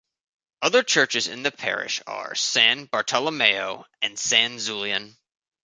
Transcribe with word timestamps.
Other 0.63 0.81
churches 0.81 1.27
in 1.27 1.43
the 1.43 1.51
parish 1.51 2.01
are 2.07 2.33
San 2.33 2.85
Bartolomeo 2.85 3.85
and 4.01 4.17
San 4.17 4.55
Zulian. 4.57 5.15